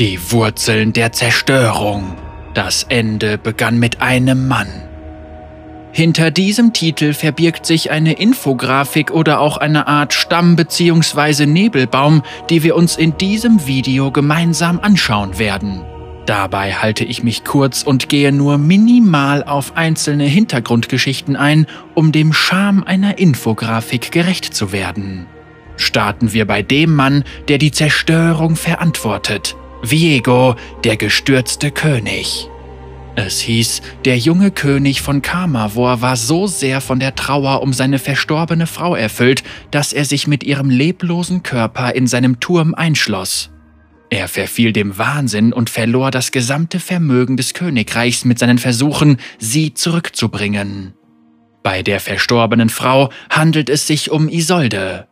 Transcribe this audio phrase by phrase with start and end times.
[0.00, 2.16] Die Wurzeln der Zerstörung.
[2.54, 4.68] Das Ende begann mit einem Mann.
[5.92, 11.44] Hinter diesem Titel verbirgt sich eine Infografik oder auch eine Art Stamm- bzw.
[11.44, 15.82] Nebelbaum, die wir uns in diesem Video gemeinsam anschauen werden.
[16.24, 22.32] Dabei halte ich mich kurz und gehe nur minimal auf einzelne Hintergrundgeschichten ein, um dem
[22.32, 25.26] Charme einer Infografik gerecht zu werden.
[25.76, 29.56] Starten wir bei dem Mann, der die Zerstörung verantwortet.
[29.82, 32.48] Viego, der gestürzte König.
[33.16, 37.98] Es hieß, der junge König von Kamavor war so sehr von der Trauer um seine
[37.98, 43.50] verstorbene Frau erfüllt, dass er sich mit ihrem leblosen Körper in seinem Turm einschloss.
[44.10, 49.74] Er verfiel dem Wahnsinn und verlor das gesamte Vermögen des Königreichs mit seinen Versuchen, sie
[49.74, 50.94] zurückzubringen.
[51.62, 55.06] Bei der verstorbenen Frau handelt es sich um Isolde,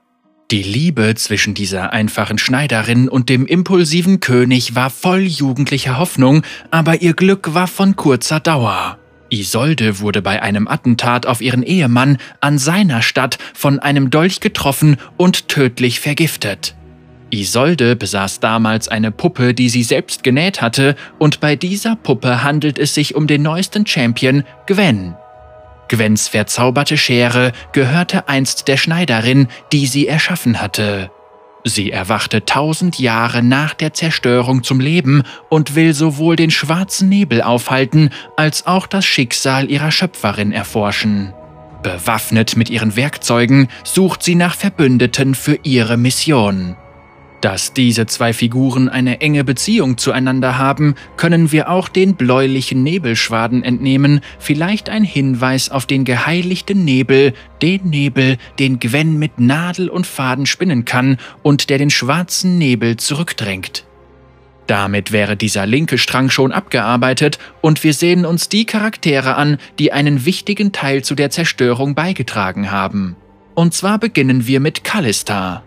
[0.51, 7.03] die Liebe zwischen dieser einfachen Schneiderin und dem impulsiven König war voll jugendlicher Hoffnung, aber
[7.03, 8.97] ihr Glück war von kurzer Dauer.
[9.31, 14.97] Isolde wurde bei einem Attentat auf ihren Ehemann an seiner Stadt von einem Dolch getroffen
[15.19, 16.75] und tödlich vergiftet.
[17.31, 22.79] Isolde besaß damals eine Puppe, die sie selbst genäht hatte, und bei dieser Puppe handelt
[22.79, 25.15] es sich um den neuesten Champion, Gwen.
[25.89, 31.11] Gwens verzauberte Schere gehörte einst der Schneiderin, die sie erschaffen hatte.
[31.65, 37.43] Sie erwachte tausend Jahre nach der Zerstörung zum Leben und will sowohl den schwarzen Nebel
[37.43, 41.35] aufhalten, als auch das Schicksal ihrer Schöpferin erforschen.
[41.83, 46.77] Bewaffnet mit ihren Werkzeugen sucht sie nach Verbündeten für ihre Mission.
[47.41, 53.63] Dass diese zwei Figuren eine enge Beziehung zueinander haben, können wir auch den bläulichen Nebelschwaden
[53.63, 60.07] entnehmen, vielleicht ein Hinweis auf den geheiligten Nebel, den Nebel, den Gwen mit Nadel und
[60.07, 63.85] Faden spinnen kann und der den schwarzen Nebel zurückdrängt.
[64.67, 69.93] Damit wäre dieser linke Strang schon abgearbeitet und wir sehen uns die Charaktere an, die
[69.93, 73.17] einen wichtigen Teil zu der Zerstörung beigetragen haben.
[73.55, 75.63] Und zwar beginnen wir mit Callista.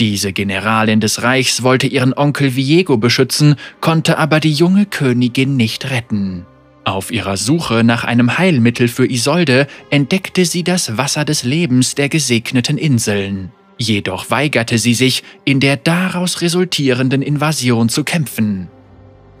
[0.00, 5.90] Diese Generalin des Reichs wollte ihren Onkel Viego beschützen, konnte aber die junge Königin nicht
[5.90, 6.46] retten.
[6.84, 12.08] Auf ihrer Suche nach einem Heilmittel für Isolde entdeckte sie das Wasser des Lebens der
[12.08, 13.50] gesegneten Inseln.
[13.76, 18.68] Jedoch weigerte sie sich, in der daraus resultierenden Invasion zu kämpfen.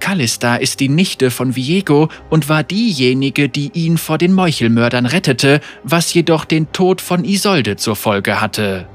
[0.00, 5.60] Callista ist die Nichte von Viego und war diejenige, die ihn vor den Meuchelmördern rettete,
[5.84, 8.88] was jedoch den Tod von Isolde zur Folge hatte.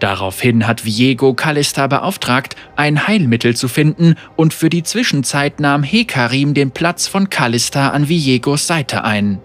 [0.00, 6.54] Daraufhin hat Viego Callista beauftragt, ein Heilmittel zu finden und für die Zwischenzeit nahm Hekarim
[6.54, 9.40] den Platz von Callista an Viegos Seite ein.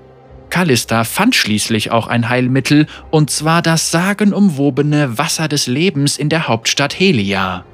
[0.50, 6.48] Callista fand schließlich auch ein Heilmittel, und zwar das sagenumwobene Wasser des Lebens in der
[6.48, 7.66] Hauptstadt Helia.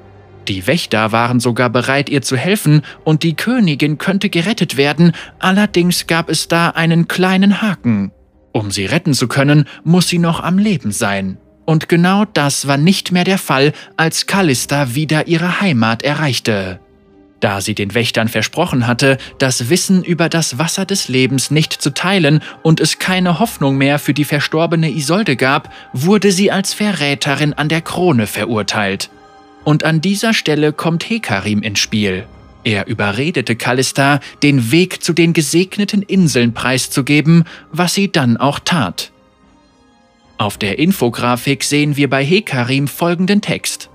[0.47, 6.07] Die Wächter waren sogar bereit, ihr zu helfen, und die Königin könnte gerettet werden, allerdings
[6.07, 8.11] gab es da einen kleinen Haken.
[8.51, 11.37] Um sie retten zu können, muss sie noch am Leben sein.
[11.65, 16.79] Und genau das war nicht mehr der Fall, als Callista wieder ihre Heimat erreichte.
[17.41, 21.91] Da sie den Wächtern versprochen hatte, das Wissen über das Wasser des Lebens nicht zu
[21.91, 27.53] teilen und es keine Hoffnung mehr für die verstorbene Isolde gab, wurde sie als Verräterin
[27.53, 29.09] an der Krone verurteilt.
[29.63, 32.25] Und an dieser Stelle kommt Hekarim ins Spiel.
[32.63, 39.11] Er überredete Callista, den Weg zu den gesegneten Inseln preiszugeben, was sie dann auch tat.
[40.41, 43.91] Auf der Infografik sehen wir bei Hekarim folgenden Text.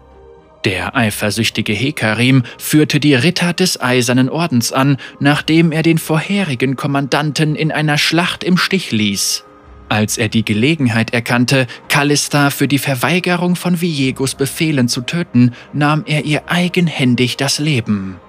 [0.65, 7.57] Der eifersüchtige Hekarim führte die Ritter des Eisernen Ordens an, nachdem er den vorherigen Kommandanten
[7.57, 9.43] in einer Schlacht im Stich ließ.
[9.89, 16.05] Als er die Gelegenheit erkannte, Callista für die Verweigerung von Viegos Befehlen zu töten, nahm
[16.07, 18.21] er ihr eigenhändig das Leben.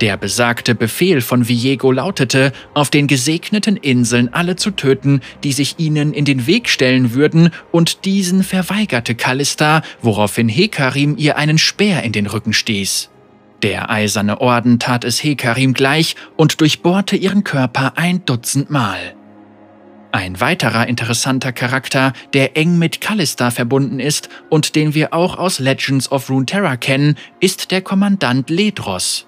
[0.00, 5.74] Der besagte Befehl von Viego lautete, auf den gesegneten Inseln alle zu töten, die sich
[5.78, 12.02] ihnen in den Weg stellen würden, und diesen verweigerte Callista, woraufhin Hekarim ihr einen Speer
[12.02, 13.10] in den Rücken stieß.
[13.62, 19.14] Der eiserne Orden tat es Hekarim gleich und durchbohrte ihren Körper ein Dutzend Mal.
[20.12, 25.58] Ein weiterer interessanter Charakter, der eng mit Callista verbunden ist und den wir auch aus
[25.58, 29.26] Legends of Runeterra kennen, ist der Kommandant Ledros.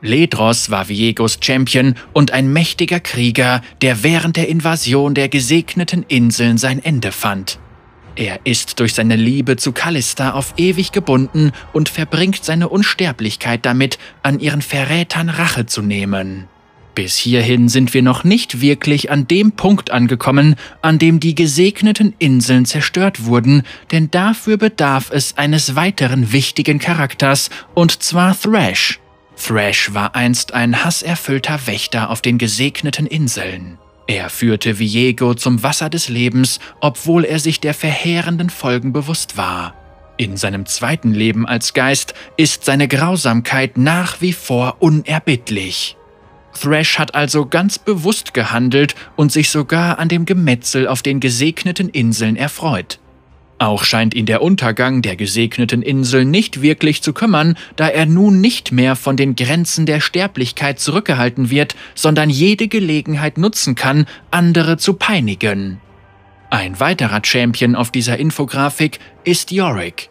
[0.00, 6.56] Ledros war Viegos Champion und ein mächtiger Krieger, der während der Invasion der gesegneten Inseln
[6.56, 7.58] sein Ende fand.
[8.14, 13.98] Er ist durch seine Liebe zu Callista auf ewig gebunden und verbringt seine Unsterblichkeit damit,
[14.22, 16.48] an ihren Verrätern Rache zu nehmen.
[16.94, 22.12] Bis hierhin sind wir noch nicht wirklich an dem Punkt angekommen, an dem die gesegneten
[22.18, 23.62] Inseln zerstört wurden,
[23.92, 28.98] denn dafür bedarf es eines weiteren wichtigen Charakters, und zwar Thrash.
[29.38, 33.78] Thrash war einst ein hasserfüllter Wächter auf den gesegneten Inseln.
[34.06, 39.74] Er führte Viego zum Wasser des Lebens, obwohl er sich der verheerenden Folgen bewusst war.
[40.16, 45.96] In seinem zweiten Leben als Geist ist seine Grausamkeit nach wie vor unerbittlich.
[46.58, 51.88] Thrash hat also ganz bewusst gehandelt und sich sogar an dem Gemetzel auf den gesegneten
[51.88, 52.98] Inseln erfreut.
[53.58, 58.40] Auch scheint ihn der Untergang der gesegneten Insel nicht wirklich zu kümmern, da er nun
[58.40, 64.76] nicht mehr von den Grenzen der Sterblichkeit zurückgehalten wird, sondern jede Gelegenheit nutzen kann, andere
[64.76, 65.80] zu peinigen.
[66.50, 70.08] Ein weiterer Champion auf dieser Infografik ist Yorick.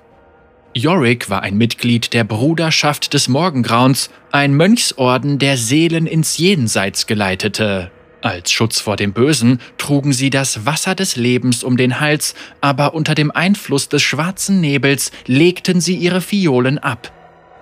[0.73, 7.91] Yorick war ein Mitglied der Bruderschaft des Morgengrauens, ein Mönchsorden, der Seelen ins Jenseits geleitete.
[8.21, 12.93] Als Schutz vor dem Bösen trugen sie das Wasser des Lebens um den Hals, aber
[12.93, 17.11] unter dem Einfluss des schwarzen Nebels legten sie ihre Fiolen ab.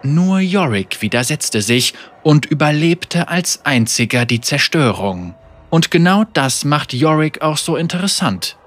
[0.04, 1.94] Nur Yorick widersetzte sich
[2.24, 5.36] und überlebte als einziger die Zerstörung.
[5.70, 8.58] Und genau das macht Yorick auch so interessant.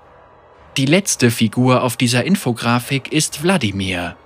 [0.76, 4.16] Die letzte Figur auf dieser Infografik ist Wladimir,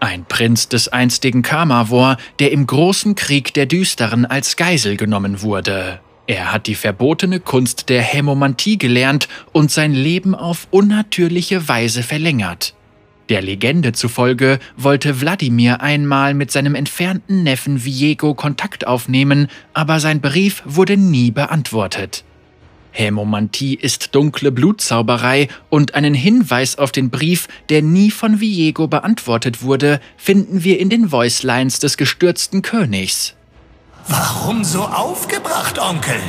[0.00, 6.00] ein Prinz des einstigen Kamavor, der im großen Krieg der Düsteren als Geisel genommen wurde.
[6.26, 12.74] Er hat die verbotene Kunst der Hämomantie gelernt und sein Leben auf unnatürliche Weise verlängert.
[13.28, 20.20] Der Legende zufolge wollte Wladimir einmal mit seinem entfernten Neffen Viego Kontakt aufnehmen, aber sein
[20.20, 22.24] Brief wurde nie beantwortet.
[22.92, 29.62] Hämomantie ist dunkle Blutzauberei und einen Hinweis auf den Brief, der nie von Viego beantwortet
[29.62, 33.34] wurde, finden wir in den Voicelines des gestürzten Königs.
[34.08, 36.20] Warum so aufgebracht, Onkel?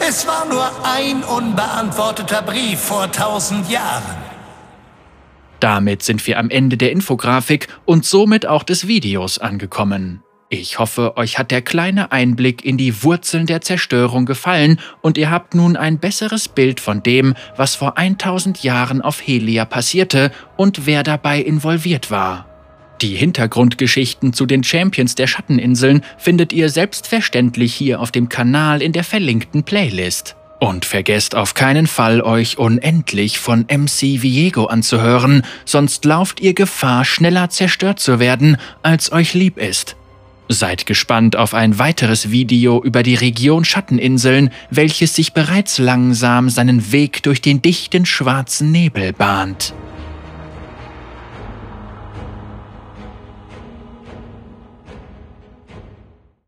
[0.00, 4.16] Es war nur ein unbeantworteter Brief vor tausend Jahren.
[5.60, 10.22] Damit sind wir am Ende der Infografik und somit auch des Videos angekommen.
[10.50, 15.30] Ich hoffe, euch hat der kleine Einblick in die Wurzeln der Zerstörung gefallen und ihr
[15.30, 20.86] habt nun ein besseres Bild von dem, was vor 1000 Jahren auf Helia passierte und
[20.86, 22.46] wer dabei involviert war.
[23.00, 28.92] Die Hintergrundgeschichten zu den Champions der Schatteninseln findet ihr selbstverständlich hier auf dem Kanal in
[28.92, 30.34] der verlinkten Playlist.
[30.58, 37.04] Und vergesst auf keinen Fall, euch unendlich von MC Viego anzuhören, sonst lauft ihr Gefahr,
[37.04, 39.94] schneller zerstört zu werden, als euch lieb ist.
[40.48, 46.90] Seid gespannt auf ein weiteres Video über die Region Schatteninseln, welches sich bereits langsam seinen
[46.90, 49.74] Weg durch den dichten schwarzen Nebel bahnt.